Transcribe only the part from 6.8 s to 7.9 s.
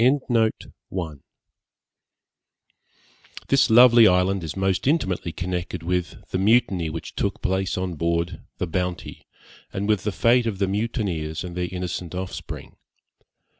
which took place